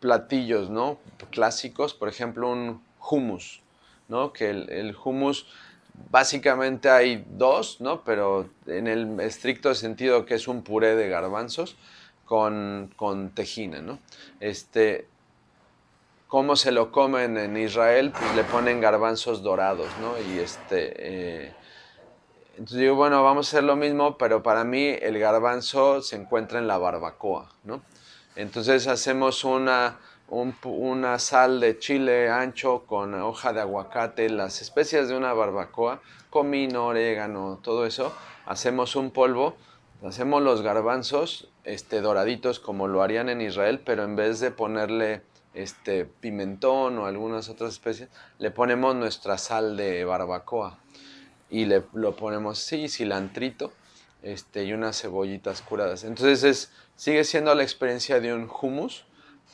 [0.00, 0.98] platillos, ¿no?
[1.30, 3.62] Clásicos, por ejemplo, un hummus,
[4.08, 4.32] ¿no?
[4.32, 5.46] Que el, el hummus
[6.10, 8.02] básicamente hay dos, ¿no?
[8.02, 11.76] Pero en el estricto sentido que es un puré de garbanzos
[12.24, 14.00] con, con tejina, ¿no?
[14.40, 15.06] Este,
[16.28, 18.12] ¿Cómo se lo comen en Israel?
[18.12, 20.12] Pues le ponen garbanzos dorados, ¿no?
[20.30, 20.92] Y este...
[21.46, 21.52] Eh,
[22.50, 26.58] entonces digo, bueno, vamos a hacer lo mismo, pero para mí el garbanzo se encuentra
[26.58, 27.80] en la barbacoa, ¿no?
[28.36, 35.16] Entonces hacemos una, una sal de chile ancho con hoja de aguacate, las especias de
[35.16, 38.12] una barbacoa, comino, orégano, todo eso.
[38.44, 39.56] Hacemos un polvo,
[40.04, 45.22] hacemos los garbanzos este, doraditos como lo harían en Israel, pero en vez de ponerle
[45.62, 50.78] este, pimentón o algunas otras especies, le ponemos nuestra sal de barbacoa
[51.50, 53.72] y le lo ponemos sí, cilantrito
[54.22, 56.04] este, y unas cebollitas curadas.
[56.04, 59.04] Entonces es, sigue siendo la experiencia de un hummus,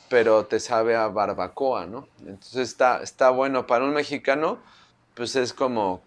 [0.09, 2.07] pero te sabe a barbacoa, ¿no?
[2.19, 3.65] Entonces está, está bueno.
[3.65, 4.59] Para un mexicano,
[5.15, 6.01] pues es como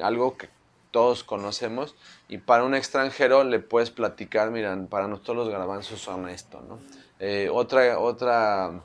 [0.00, 0.48] algo que
[0.90, 1.94] todos conocemos
[2.28, 6.78] y para un extranjero le puedes platicar, miran, para nosotros los garbanzos son esto, ¿no?
[7.18, 8.82] Eh, otra, otra,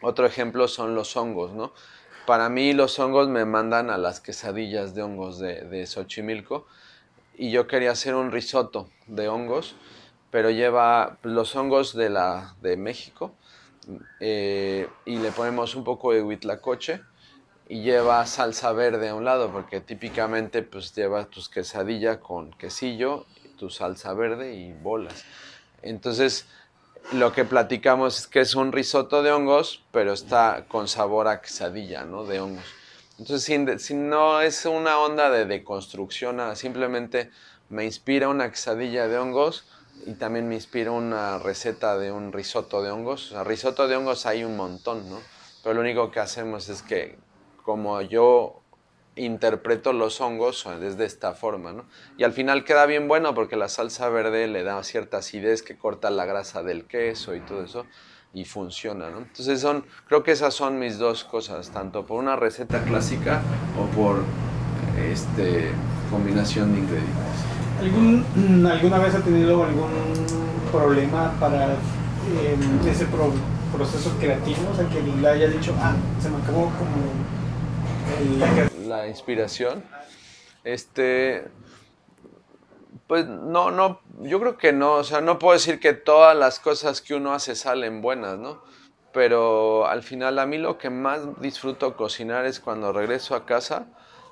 [0.00, 1.72] otro ejemplo son los hongos, ¿no?
[2.26, 6.66] Para mí los hongos me mandan a las quesadillas de hongos de, de Xochimilco
[7.36, 9.76] y yo quería hacer un risotto de hongos,
[10.30, 13.32] pero lleva los hongos de, la, de México,
[14.20, 17.00] eh, y le ponemos un poco de huitlacoche
[17.68, 23.26] y lleva salsa verde a un lado, porque típicamente pues lleva tus quesadilla con quesillo,
[23.58, 25.24] tu salsa verde y bolas.
[25.82, 26.46] Entonces,
[27.12, 31.40] lo que platicamos es que es un risotto de hongos, pero está con sabor a
[31.40, 32.24] quesadilla, ¿no?
[32.24, 32.64] De hongos.
[33.18, 37.30] Entonces, si, no es una onda de deconstrucción, simplemente
[37.68, 39.66] me inspira una quesadilla de hongos,
[40.06, 43.32] y también me inspira una receta de un risotto de hongos.
[43.32, 45.20] O risotto de hongos hay un montón, ¿no?
[45.62, 47.18] Pero lo único que hacemos es que,
[47.64, 48.62] como yo
[49.18, 51.84] interpreto los hongos desde esta forma, ¿no?
[52.16, 55.76] Y al final queda bien bueno porque la salsa verde le da cierta acidez que
[55.76, 57.86] corta la grasa del queso y todo eso
[58.32, 59.18] y funciona, ¿no?
[59.18, 63.40] Entonces son, creo que esas son mis dos cosas, tanto por una receta clásica
[63.78, 64.22] o por
[65.10, 65.70] este
[66.10, 67.48] combinación de ingredientes.
[67.80, 69.88] ¿Algún, ¿Alguna vez ha tenido algún
[70.72, 73.06] problema para em, ese
[73.72, 74.70] proceso creativo?
[74.72, 77.28] O sea, que le haya dicho, ah, se me acabó como
[78.88, 79.84] la inspiración.
[80.64, 81.46] Este,
[83.06, 86.60] pues no, no, yo creo que no, o sea, no puedo decir que todas las
[86.60, 88.62] cosas que uno hace salen buenas, ¿no?
[89.12, 93.86] Pero al final a mí lo que más disfruto cocinar es cuando regreso a casa,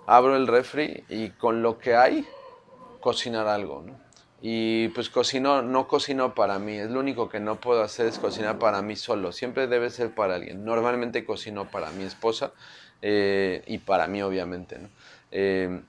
[0.06, 2.26] abro el refri y con lo que hay
[3.00, 3.84] cocinar algo.
[4.42, 8.18] Y pues cocino, no cocino para mí, es lo único que no puedo hacer es
[8.18, 10.64] cocinar para mí solo, siempre debe ser para alguien.
[10.64, 12.52] Normalmente cocino para mi esposa
[13.02, 14.88] eh, y para mí obviamente, ¿no?
[15.30, 15.80] Eh,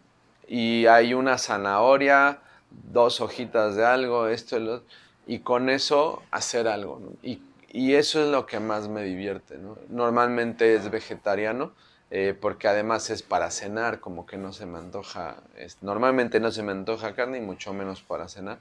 [0.48, 2.40] y hay una zanahoria,
[2.70, 4.84] dos hojitas de algo, esto y lo
[5.28, 7.02] y con eso hacer algo.
[7.22, 9.58] Y, y, eso es lo que más me divierte.
[9.58, 9.78] ¿no?
[9.90, 11.74] Normalmente es vegetariano,
[12.10, 16.52] eh, porque además es para cenar, como que no se me antoja, es, normalmente no
[16.52, 18.60] se me antoja carne y mucho menos para cenar.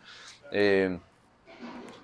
[0.50, 0.98] Eh,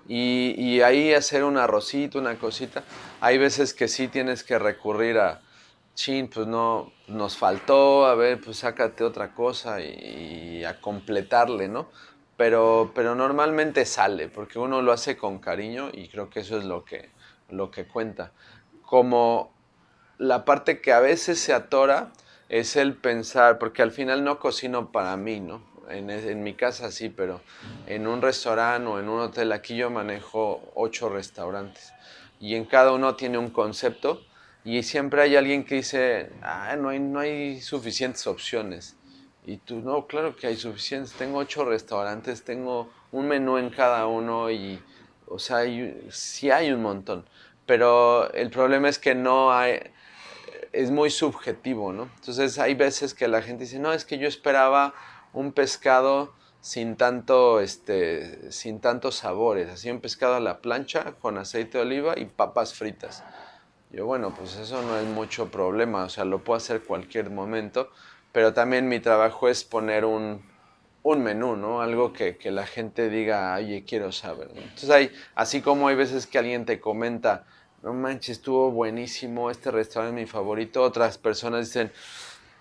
[0.07, 2.83] y, y, ahí hacer un arrocito, una cosita.
[3.19, 5.41] Hay veces que sí tienes que recurrir a,
[5.95, 11.89] chin, pues no, nos faltó, a ver, pues sácate otra cosa y, a completarle, ¿no?
[12.37, 16.65] Pero, pero normalmente sale, porque uno lo hace con cariño y creo que eso es
[16.65, 17.09] lo que,
[17.49, 18.31] lo que cuenta.
[18.81, 19.53] Como
[20.17, 22.11] la parte que a veces se atora
[22.49, 25.61] es el pensar, porque al final no cocino para mí, ¿no?
[25.89, 27.41] En, en, mi casa sí, pero
[27.87, 31.93] en un restaurante o en un hotel, aquí yo manejo ocho restaurantes
[32.39, 34.21] y en cada uno tiene un concepto
[34.65, 38.95] y siempre hay alguien que dice, ah, no hay, no hay suficientes opciones.
[39.45, 41.13] Y tú, no, claro que hay suficientes.
[41.13, 44.81] Tengo ocho restaurantes, tengo un menú en cada uno y,
[45.27, 47.25] o sea, hay, sí hay un montón.
[47.65, 49.79] Pero el problema es que no hay,
[50.71, 52.09] es muy subjetivo, ¿no?
[52.15, 54.93] Entonces hay veces que la gente dice, no, es que yo esperaba
[55.33, 61.37] un pescado sin tanto, este, sin tantos sabores, así un pescado a la plancha con
[61.37, 63.23] aceite de oliva y papas fritas.
[63.93, 67.89] Yo, bueno, pues eso no es mucho problema, o sea, lo puedo hacer cualquier momento
[68.33, 70.41] pero también mi trabajo es poner un,
[71.03, 71.81] un menú, ¿no?
[71.81, 74.49] Algo que, que, la gente diga, oye, quiero saber.
[74.55, 77.45] Entonces hay, así como hay veces que alguien te comenta,
[77.83, 81.91] no manches, estuvo buenísimo, este restaurante es mi favorito, otras personas dicen,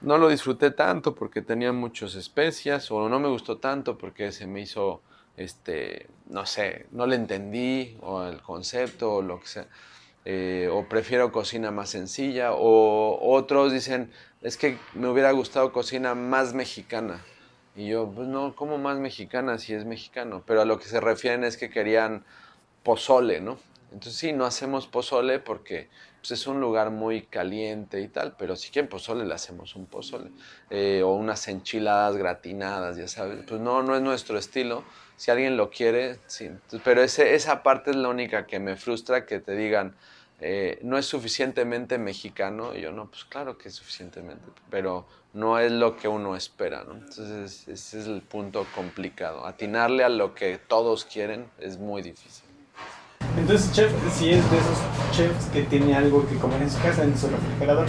[0.03, 4.47] no lo disfruté tanto porque tenía muchas especias, o no me gustó tanto porque se
[4.47, 5.01] me hizo,
[5.39, 9.67] este, no sé, no le entendí, o el concepto, o lo que sea.
[10.25, 16.15] Eh, o prefiero cocina más sencilla, o otros dicen, es que me hubiera gustado cocina
[16.15, 17.25] más mexicana.
[17.75, 20.43] Y yo, pues no, ¿cómo más mexicana si es mexicano?
[20.47, 22.25] Pero a lo que se refieren es que querían
[22.83, 23.59] pozole, ¿no?
[23.93, 25.89] Entonces sí, no hacemos pozole porque
[26.21, 29.87] pues, es un lugar muy caliente y tal, pero si quieren pozole, le hacemos un
[29.87, 30.31] pozole.
[30.71, 33.45] Eh, o unas enchiladas gratinadas, ya sabes.
[33.47, 34.85] Pues no, no es nuestro estilo.
[35.17, 36.51] Si alguien lo quiere, sí.
[36.85, 39.95] Pero ese, esa parte es la única que me frustra, que te digan,
[40.45, 42.75] eh, no es suficientemente mexicano.
[42.75, 46.85] Y yo, no, pues claro que es suficientemente, pero no es lo que uno espera,
[46.85, 46.95] ¿no?
[46.95, 49.47] Entonces ese es el punto complicado.
[49.47, 52.45] Atinarle a lo que todos quieren es muy difícil.
[53.39, 54.79] Entonces, chef, si es de esos
[55.13, 57.87] chefs que tiene algo que comer en su casa, en su refrigerador.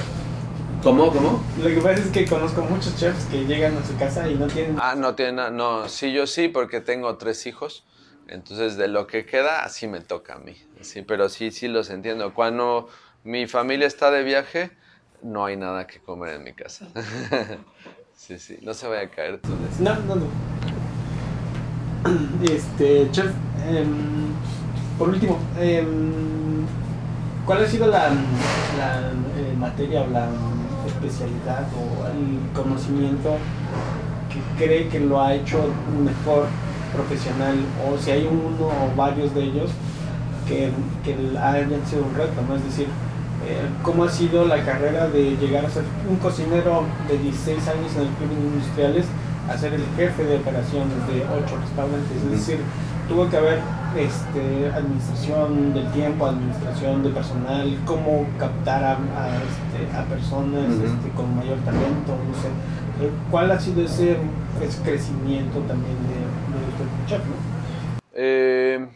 [0.83, 1.11] ¿Cómo?
[1.11, 1.43] ¿Cómo?
[1.59, 4.47] Lo que pasa es que conozco muchos chefs que llegan a su casa y no
[4.47, 4.77] tienen...
[4.79, 7.83] Ah, no tienen, no, sí, yo sí, porque tengo tres hijos.
[8.27, 10.55] Entonces, de lo que queda, así me toca a mí.
[10.83, 12.33] Sí, pero sí, sí los entiendo.
[12.33, 12.89] Cuando
[13.23, 14.71] mi familia está de viaje,
[15.21, 16.87] no hay nada que comer en mi casa.
[18.15, 19.39] sí, sí, no se vaya a caer.
[19.79, 20.25] No, no, no.
[22.43, 23.31] Este, chef,
[23.65, 23.85] eh,
[24.99, 25.87] por último, eh,
[27.45, 28.09] ¿cuál ha sido la,
[28.77, 30.27] la eh, materia o la
[30.85, 33.37] especialidad o el conocimiento
[34.29, 35.63] que cree que lo ha hecho
[36.03, 36.47] mejor
[36.93, 37.55] profesional
[37.87, 39.71] o si hay uno o varios de ellos
[40.47, 40.71] que,
[41.03, 42.55] que hayan sido un reto, ¿no?
[42.55, 42.87] Es decir,
[43.45, 47.91] eh, ¿cómo ha sido la carrera de llegar a ser un cocinero de 16 años
[47.95, 49.05] en el Club Industriales
[49.49, 52.17] a ser el jefe de operaciones de 8 restaurantes?
[52.23, 52.59] Es decir,
[53.09, 53.59] tuvo que haber
[53.97, 60.81] este, administración del tiempo, administración de personal, cómo captar a, a, este, a personas uh
[60.81, 60.85] -huh.
[60.85, 62.49] este, con mayor talento, no sé.
[63.29, 64.17] ¿Cuál ha sido ese
[64.57, 67.19] pues, crecimiento también de, de chef?
[67.19, 67.35] ¿no?
[68.13, 68.87] Eh,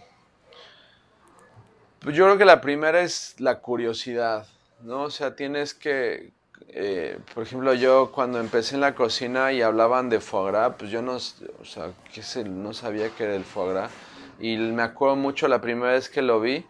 [2.08, 4.48] pues yo creo que la primera es la curiosidad,
[4.82, 5.02] ¿no?
[5.02, 6.32] O sea, tienes que,
[6.70, 10.90] eh, por ejemplo, yo cuando empecé en la cocina y hablaban de foie gras, pues
[10.90, 12.46] yo no, o sea, ¿qué sé?
[12.46, 13.92] no sabía qué era el foie gras.
[14.40, 16.66] Y me acuerdo mucho la primera vez que lo vi,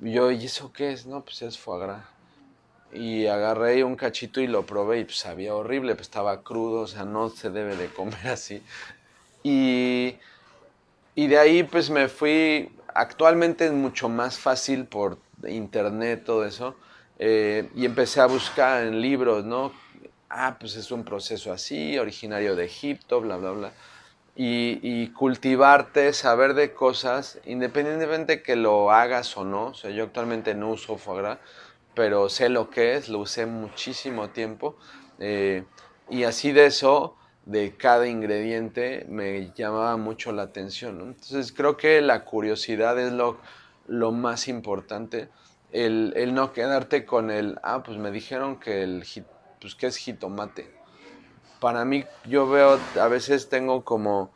[0.00, 1.06] yo, ¿y eso qué es?
[1.06, 2.04] No, pues es foie gras.
[2.92, 6.86] Y agarré un cachito y lo probé y pues sabía horrible, pues estaba crudo, o
[6.86, 8.62] sea, no se debe de comer así.
[9.42, 10.16] Y,
[11.18, 16.76] y de ahí pues me fui, actualmente es mucho más fácil por internet, todo eso,
[17.18, 19.72] eh, y empecé a buscar en libros, ¿no?
[20.30, 23.72] Ah, pues es un proceso así, originario de Egipto, bla, bla, bla.
[24.36, 29.70] Y, y, cultivarte, saber de cosas, independientemente que lo hagas o no.
[29.70, 31.38] O sea, yo actualmente no uso foie gras,
[31.94, 34.76] pero sé lo que es, lo usé muchísimo tiempo.
[35.18, 35.64] Eh,
[36.08, 37.16] y así de eso,
[37.48, 41.00] de cada ingrediente, me llamaba mucho la atención.
[41.00, 43.38] Entonces creo que la curiosidad es lo,
[43.86, 45.28] lo más importante.
[45.72, 49.04] El, el, no quedarte con el, ah, pues me dijeron que el
[49.60, 50.78] pues, ¿qué es jitomate?
[51.60, 54.30] para mí yo veo, a veces tengo como,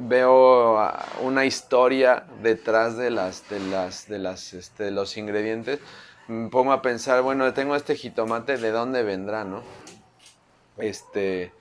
[0.00, 0.80] veo
[1.22, 5.80] una historia detrás de las, de las, de las, este, los ingredientes.
[6.28, 9.62] Me pongo a pensar, bueno, tengo este jitomate, ¿de dónde vendrá, no?
[10.78, 11.52] Este,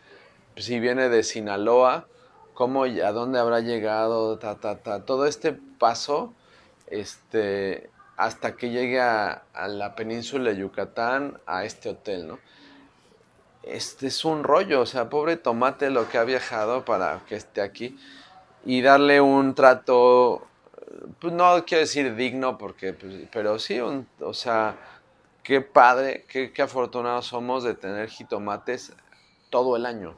[0.58, 2.08] si viene de Sinaloa,
[2.54, 5.06] cómo, a dónde habrá llegado, ta, ta, ta.
[5.06, 6.34] Todo este paso,
[6.88, 12.39] este, hasta que llegue a, la península de Yucatán, a este hotel, ¿no?
[13.63, 17.62] Este es un rollo, o sea, pobre tomate lo que ha viajado para que esté
[17.62, 17.98] aquí
[18.63, 20.46] y darle un trato,
[21.20, 24.78] pues no quiero decir digno, porque, pues, pero sí, o sea,
[25.41, 28.94] qué padre, qué afortunados somos de tener jitomates
[29.50, 30.15] todo el año.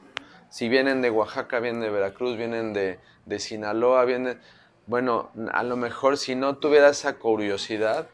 [0.50, 4.40] Si vienen de Oaxaca, vienen de Veracruz, vienen de, de Sinaloa, vienen
[4.88, 8.08] bueno, a lo mejor si no tuviera esa curiosidad,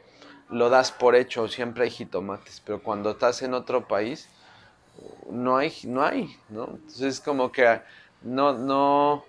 [0.50, 4.28] lo das por hecho, siempre hay jitomates, pero cuando estás en otro país,
[5.30, 6.36] no hay, no hay.
[6.50, 7.80] Entonces es como que
[8.24, 9.24] no, no,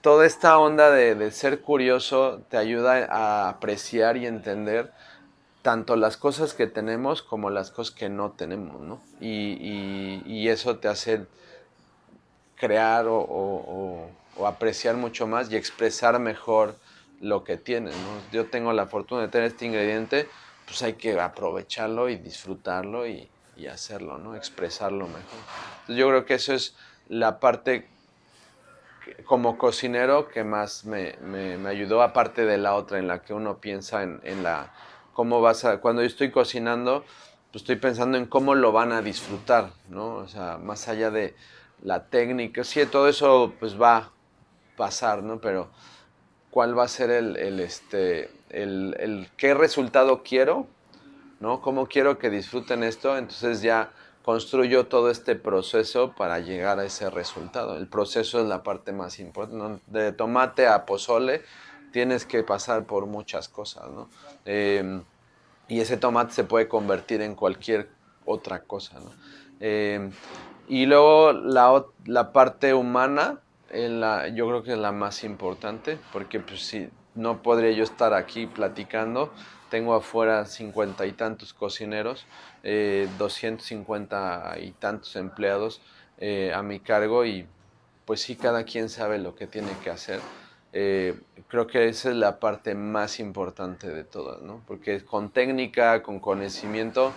[0.00, 4.92] toda esta onda de, ser curioso te ayuda a apreciar y entender
[5.62, 9.00] tanto las cosas que tenemos como las cosas que no tenemos, ¿no?
[9.20, 11.26] Y, eso te hace
[12.56, 16.76] crear o o apreciar mucho más y expresar mejor
[17.20, 17.94] lo que tienes.
[18.32, 20.28] Yo tengo la fortuna de tener este ingrediente,
[20.66, 23.28] pues hay que aprovecharlo y disfrutarlo y,
[23.70, 24.34] hacerlo, ¿no?
[24.34, 25.22] expresarlo mejor.
[25.86, 26.74] yo creo que eso es
[27.08, 27.86] la parte
[29.24, 31.14] como cocinero que más me,
[31.68, 34.72] ayudó, aparte de la otra en la que uno piensa en, en, la,
[35.12, 37.04] cómo vas a, cuando yo estoy cocinando,
[37.50, 40.16] pues estoy pensando en cómo lo van a disfrutar, ¿no?
[40.16, 41.34] O sea, más allá de
[41.82, 44.12] la técnica, sí, todo eso pues va
[44.76, 45.40] pasar, ¿no?
[45.40, 45.70] Pero
[46.50, 50.66] cuál va a ser el, este, el, qué resultado quiero,
[51.40, 51.60] ¿no?
[51.60, 53.16] ¿Cómo quiero que disfruten esto?
[53.16, 57.76] Entonces ya construyo todo este proceso para llegar a ese resultado.
[57.76, 59.82] El proceso es la parte más importante.
[59.86, 61.42] De tomate a pozole
[61.92, 64.08] tienes que pasar por muchas cosas, ¿no?
[64.44, 65.02] Em,
[65.68, 67.88] y ese tomate se puede convertir en cualquier
[68.24, 69.10] otra cosa, ¿no?
[69.60, 70.10] Em,
[70.68, 76.40] y luego la, la parte humana, la, yo creo que es la más importante, porque
[76.40, 79.32] pues si no podría yo estar aquí platicando.
[79.70, 82.26] Tengo afuera cincuenta y tantos cocineros,
[82.62, 85.80] eh, 250 y tantos empleados
[86.18, 87.46] eh, a mi cargo y
[88.04, 90.20] pues sí, cada quien sabe lo que tiene que hacer.
[90.72, 94.62] Eh, creo que esa es la parte más importante de todas, ¿no?
[94.66, 97.12] Porque con técnica, con conocimiento,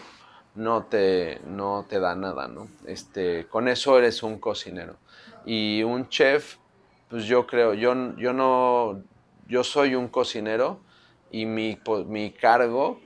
[0.56, 2.68] no te, no te da nada, ¿no?
[2.86, 4.96] Este, con eso eres un cocinero.
[5.46, 6.58] Y un chef,
[7.10, 9.02] pues yo creo, yo, yo no,
[9.48, 10.80] yo soy un cocinero
[11.32, 13.00] y mi, mi cargo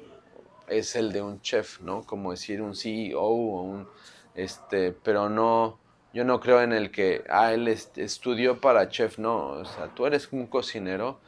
[0.67, 2.03] es el de un chef, ¿no?
[2.03, 3.87] Como decir un CEO o un,
[4.35, 5.79] este, pero no,
[6.13, 10.05] yo no creo en el que, ah, él estudió para chef, no, o sea, tú
[10.05, 11.19] eres un cocinero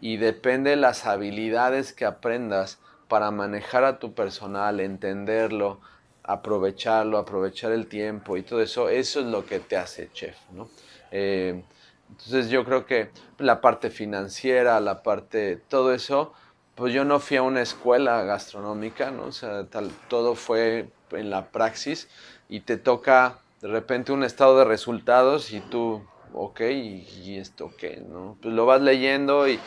[0.00, 5.80] y depende de las habilidades que aprendas para manejar a tu personal, entenderlo,
[6.22, 10.68] aprovecharlo, aprovechar el tiempo y todo eso, eso es lo que te hace chef, ¿no?
[11.10, 11.62] Eh,
[12.08, 16.32] entonces yo creo que la parte financiera, la parte, todo eso,
[16.74, 19.24] pues yo no fui a una escuela gastronómica, ¿no?
[19.26, 19.66] O sea,
[20.08, 22.08] todo fue en la praxis
[22.48, 28.02] y te toca de repente un estado de resultados y tú, ok, ¿y, esto qué?
[28.08, 28.36] ¿no?
[28.40, 29.58] Pues lo vas leyendo y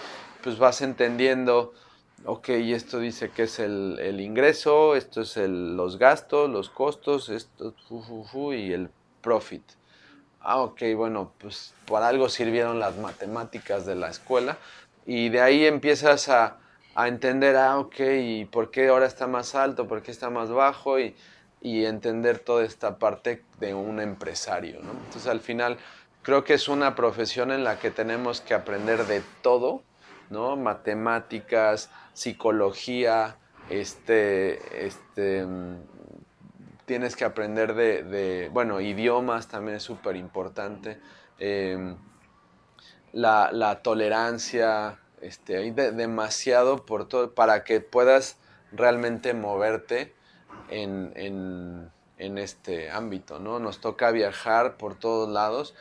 [0.41, 1.73] pues vas entendiendo
[2.25, 7.73] ok, esto dice que es el, ingreso, esto es los gastos, los costos, esto
[8.53, 8.89] y el
[9.21, 9.63] profit.
[10.41, 14.57] Ah, ok, bueno, pues por algo sirvieron las matemáticas de la escuela
[15.05, 16.57] y de ahí empiezas a,
[16.95, 20.99] entender, ah, ok, y por qué ahora está más alto, por qué está más bajo
[20.99, 21.15] y,
[21.63, 24.81] y entender toda esta parte de un empresario.
[24.81, 25.77] Entonces al final
[26.21, 29.81] creo que es una profesión en la que tenemos que aprender de todo,
[30.29, 30.57] ¿no?
[30.57, 33.37] Matemáticas, psicología,
[33.69, 35.77] este, este, mm,
[36.85, 40.99] tienes que aprender de, bueno, idiomas también es súper importante,
[41.39, 41.95] em,
[43.13, 48.37] la, tolerancia, este, hay demasiado por todo, para que puedas
[48.73, 50.13] realmente moverte
[50.81, 53.59] en, este ámbito, ¿no?
[53.59, 55.75] Nos toca viajar por todos lados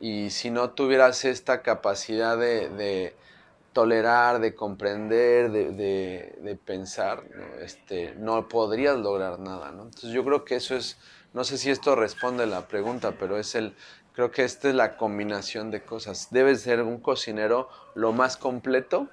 [0.00, 3.14] y si no tuvieras esta capacidad de
[3.74, 7.62] tolerar, de comprender, de, pensar, ¿no?
[7.62, 9.82] Este, no podrías lograr nada, ¿no?
[9.82, 10.96] Entonces yo creo que eso es,
[11.34, 13.74] no sé si esto responde a la pregunta, pero es el,
[14.14, 16.28] creo que esta es la combinación de cosas.
[16.30, 19.08] Debes ser un cocinero lo más completo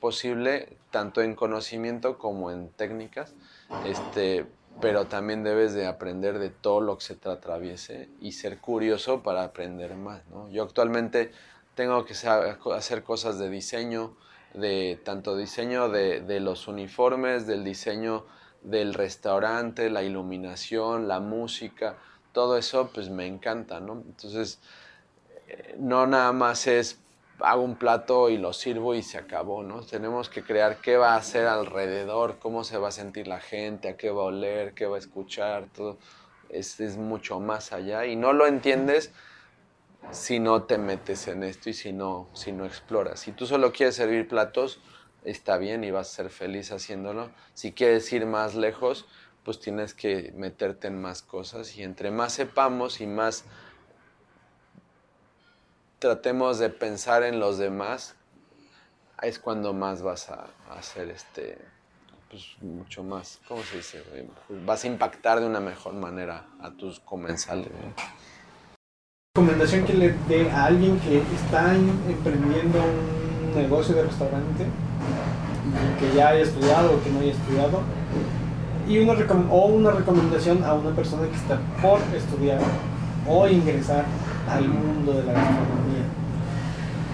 [0.00, 3.34] posible, tanto en conocimiento como en técnicas,
[3.84, 4.46] este,
[4.80, 9.22] pero también debes de aprender de todo lo que se te atraviese y ser curioso
[9.22, 10.48] para aprender más, ¿no?
[10.50, 11.32] Yo actualmente
[11.74, 12.14] tengo que
[12.74, 14.16] hacer cosas de diseño,
[14.54, 18.26] de tanto diseño de, de los uniformes, del diseño
[18.62, 21.96] del restaurante, la iluminación, la música,
[22.32, 24.02] todo eso pues me encanta, ¿no?
[24.06, 24.60] Entonces,
[25.48, 26.99] eh, no nada más es
[27.42, 29.82] hago un plato y lo sirvo y se acabó, ¿no?
[29.82, 33.88] Tenemos que crear qué va a hacer alrededor, cómo se va a sentir la gente,
[33.88, 35.98] a qué va a oler, qué va a escuchar, todo
[36.48, 39.12] es, es mucho más allá y no lo entiendes
[40.10, 43.20] si no te metes en esto y si no, si no exploras.
[43.20, 44.80] Si tú solo quieres servir platos,
[45.24, 47.30] está bien y vas a ser feliz haciéndolo.
[47.54, 49.06] Si quieres ir más lejos,
[49.44, 53.44] pues tienes que meterte en más cosas y entre más sepamos y más
[56.00, 58.14] tratemos de pensar en los demás,
[59.22, 60.46] es cuando más vas a,
[60.76, 61.58] hacer este,
[62.30, 64.02] pues mucho más, ¿cómo se dice?
[64.64, 67.68] Vas a impactar de una mejor manera a tus comensales.
[69.36, 74.64] ¿Recomendación que le dé a alguien que está emprendiendo un negocio de restaurante,
[76.00, 77.82] que ya haya estudiado o que no haya estudiado?
[78.88, 79.12] Y una
[79.50, 82.58] o una recomendación a una persona que está por estudiar
[83.28, 84.06] o ingresar
[84.48, 85.89] al mundo de la gastronomía?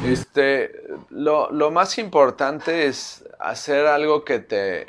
[0.05, 4.86] Este, lo, lo, más importante es hacer algo que te,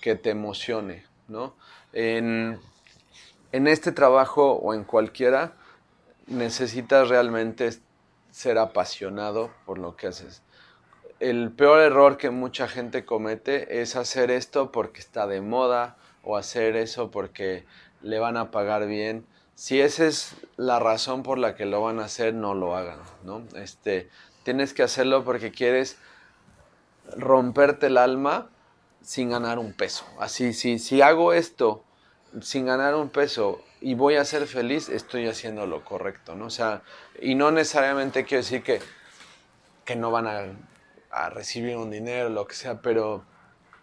[0.00, 1.54] que te emocione, ¿no?
[1.92, 2.58] En,
[3.52, 5.52] en este trabajo o en cualquiera,
[6.26, 7.70] necesitas realmente
[8.30, 10.42] ser apasionado por lo que haces.
[11.20, 16.36] El peor error que mucha gente comete es hacer esto porque está de moda o
[16.36, 17.64] hacer eso porque
[18.02, 21.98] le van a pagar bien si esa es la razón por la que lo van
[21.98, 23.42] a hacer, no lo hagan, ¿no?
[23.54, 24.10] Este,
[24.46, 25.98] tienes que hacerlo porque quieres
[27.16, 28.48] romperte el alma
[29.02, 30.06] sin ganar un peso.
[30.20, 31.82] Así, si, si hago esto
[32.40, 36.44] sin ganar un peso y voy a ser feliz, estoy haciendo lo correcto, ¿no?
[36.44, 36.82] O sea,
[37.20, 38.78] y no necesariamente quiero decir que,
[39.84, 43.24] que no van a, recibir un dinero, lo que sea, pero,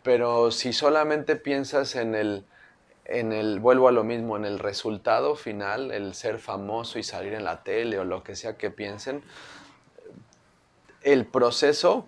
[0.02, 2.46] pero si solamente piensas en el
[3.04, 7.34] en el, vuelvo a lo mismo, en el resultado final, el ser famoso y salir
[7.34, 9.22] en la tele o lo que sea que piensen,
[11.04, 12.08] el proceso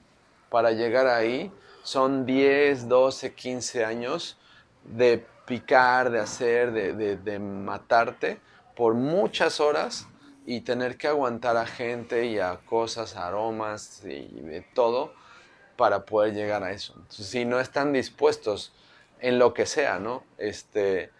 [0.49, 1.51] para llegar ahí
[1.83, 4.37] son 10, 12, 15 años
[4.83, 8.39] de picar, de hacer, de, de matarte
[8.75, 10.07] por muchas horas
[10.45, 15.13] y tener que aguantar a gente y a cosas, aromas y de todo
[15.75, 16.95] para poder llegar a eso.
[17.09, 18.71] Si no están dispuestos
[19.19, 20.23] en lo que sea, ¿no?
[20.37, 21.11] Este,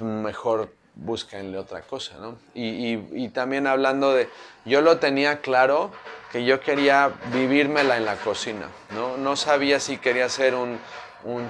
[0.00, 2.38] mejor búsquenle otra cosa, ¿no?
[2.54, 4.28] Y, también hablando de,
[4.64, 5.92] yo lo tenía claro
[6.32, 9.18] que yo quería vivírmela en la cocina, ¿no?
[9.18, 10.80] No sabía si quería ser un,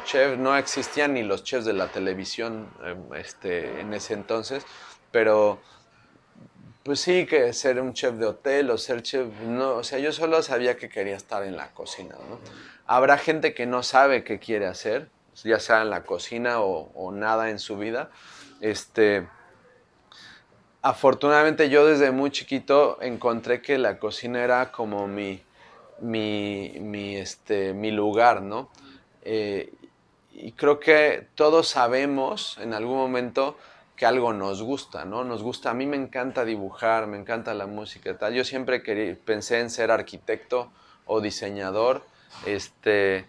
[0.04, 4.66] chef, no existían ni los chefs de la televisión em, este, en ese entonces,
[5.12, 5.60] pero
[6.82, 10.12] pues sí, que ser un chef de hotel o ser chef, no, o sea, yo
[10.12, 12.40] solo sabía que quería estar en la cocina, ¿no?
[12.86, 15.08] Habrá gente que no sabe qué quiere hacer,
[15.44, 18.10] ya sea en la cocina o, nada en su vida.
[18.60, 19.28] Este,
[20.82, 25.42] afortunadamente yo desde muy chiquito encontré que la cocina era como mi,
[26.00, 28.68] mi, este, mi lugar, ¿no?
[29.24, 29.72] Eh,
[30.32, 33.56] y creo que todos sabemos en algún momento
[33.96, 35.22] que algo nos gusta, ¿no?
[35.22, 38.34] Nos gusta, a mí me encanta dibujar, me encanta la música tal.
[38.34, 38.80] Yo siempre
[39.14, 40.72] pensé en ser arquitecto
[41.06, 42.02] o diseñador,
[42.46, 43.26] este,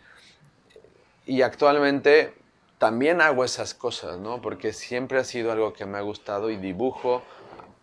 [1.28, 2.34] y actualmente
[2.80, 4.42] también hago esas cosas, ¿no?
[4.42, 7.22] Porque siempre ha sido algo que me ha gustado y dibujo,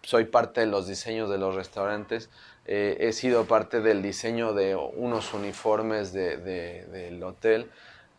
[0.02, 2.30] soy parte de los diseños de los restaurantes,
[2.66, 7.70] eh, he sido parte del diseño de unos uniformes de, del hotel.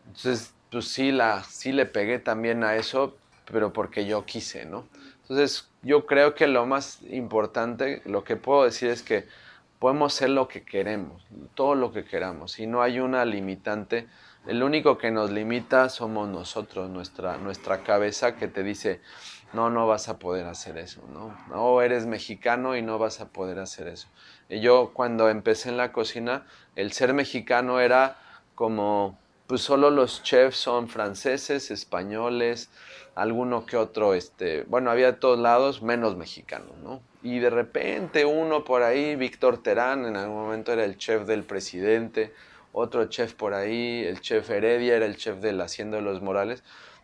[0.07, 3.15] Entonces, pues sí, la, sí le pegué también a eso,
[3.51, 4.87] pero porque yo quise, ¿no?
[5.21, 9.27] Entonces, yo creo que lo más importante, lo que puedo decir es que
[9.79, 11.25] podemos ser lo que queremos,
[11.55, 14.07] todo lo que queramos, y no hay una limitante.
[14.45, 19.01] El único que nos limita somos nosotros, nuestra, nuestra cabeza que te dice,
[19.53, 21.35] no, no vas a poder hacer eso, ¿no?
[21.49, 24.07] No, eres mexicano y no vas a poder hacer eso.
[24.49, 26.45] Y yo cuando empecé en la cocina,
[26.75, 28.17] el ser mexicano era
[28.55, 32.69] como, pues solo los chefs son franceses, españoles,
[33.15, 37.01] alguno que otro, este, bueno, había de todos lados, menos mexicanos, ¿no?
[37.23, 41.43] Y de repente uno por ahí, Víctor Terán, en algún momento era el chef del
[41.43, 42.33] presidente,
[42.71, 46.21] otro chef por ahí, el chef Heredia era el chef de la Hacienda de los
[46.21, 46.63] Morales,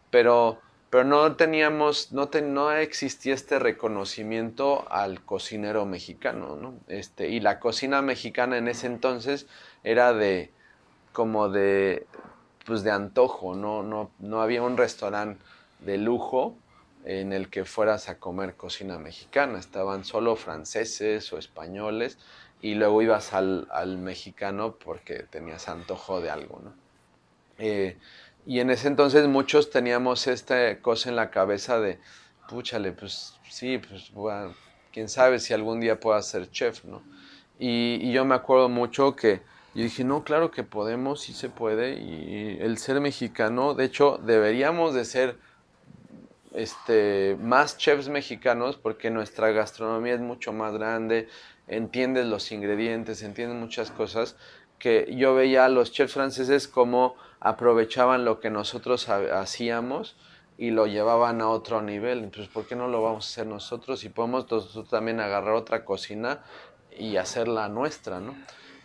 [0.10, 6.76] pero, pero no teníamos, no, no existía este reconocimiento al cocinero mexicano, ¿no?
[6.88, 9.48] Este, y la cocina mexicana en ese entonces
[9.84, 10.52] era de,
[11.12, 12.08] como de,
[12.66, 15.44] pues de antojo, no, no, no había un restaurante
[15.80, 16.56] de lujo
[17.04, 19.60] en el que fueras a comer cocina mexicana.
[19.60, 22.18] Estaban solo franceses o españoles
[22.62, 26.74] y luego ibas al, mexicano porque tenías antojo de algo, ¿no?
[27.60, 27.98] Eh,
[28.48, 32.00] y en ese entonces muchos teníamos esta cosa en la cabeza de,
[32.48, 34.12] púchale, pues sí, pues
[34.94, 37.04] quién sabe si algún día pueda ser chef, ¿no?
[37.60, 39.42] Y, y, yo me acuerdo mucho que
[39.76, 44.18] yo dije, no, claro que podemos, sí se puede, y el ser mexicano, de hecho,
[44.24, 45.38] deberíamos de ser
[46.54, 51.28] este, más chefs mexicanos porque nuestra gastronomía es mucho más grande,
[51.68, 54.38] entiendes los ingredientes, entiendes muchas cosas
[54.80, 60.16] que yo veía a los chefs franceses como aprovechaban lo que nosotros hacíamos
[60.58, 62.24] y lo llevaban a otro nivel.
[62.24, 64.04] Entonces, ¿por qué no lo vamos a hacer nosotros?
[64.04, 66.40] Y podemos nosotros también agarrar otra cocina
[66.98, 68.36] y hacerla nuestra, ¿no?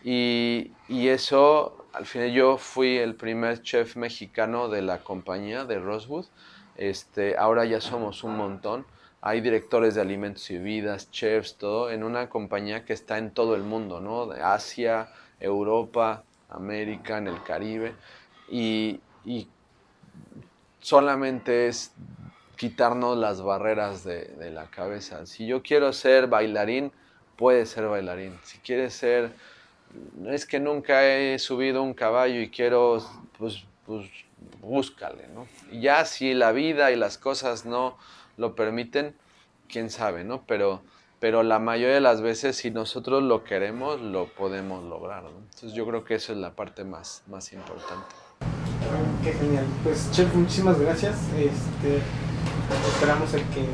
[0.05, 5.79] Y, y, eso, al final yo fui el primer chef mexicano de la compañía de
[5.79, 6.27] Rosewood
[6.77, 8.87] este, ahora ya somos un montón.
[9.21, 13.55] Hay directores de alimentos y bebidas, chefs, todo, en una compañía que está en todo
[13.55, 14.27] el mundo, ¿no?
[14.27, 17.95] De Asia, Europa, América, en el Caribe.
[18.53, 19.01] Y,
[20.81, 21.93] solamente es
[22.57, 25.27] quitarnos las barreras de, la cabeza.
[25.27, 26.93] Si yo quiero ser bailarín,
[27.37, 28.39] puede ser bailarín.
[28.45, 29.33] Si quieres ser,
[30.27, 32.99] es que nunca he subido un caballo y quiero,
[33.39, 34.11] pues, pues
[34.61, 35.47] búscale, ¿no?
[35.71, 37.97] Y ya si la vida y las cosas no
[38.37, 39.15] lo permiten,
[39.69, 40.45] quién sabe, ¿no?
[40.47, 40.83] Pero,
[41.21, 45.25] pero la mayoría de las veces, si nosotros lo queremos, lo podemos lograr.
[45.25, 48.22] Entonces yo creo que eso es la parte más, más importante.
[49.23, 49.65] Qué genial.
[49.85, 51.17] Pues, Chef, muchísimas gracias.
[51.37, 52.01] Este,
[52.95, 53.67] esperamos que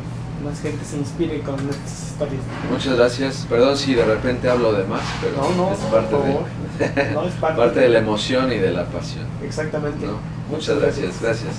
[0.45, 2.43] más gente se inspire con estas historias.
[2.71, 3.47] Muchas gracias.
[3.49, 7.35] Perdón si de repente hablo de más, pero no, no, es, parte de, no, es
[7.41, 9.27] parte, de, la emoción y de la pasión.
[9.43, 10.07] Exactamente.
[10.51, 11.21] Muchas, gracias.
[11.21, 11.55] gracias.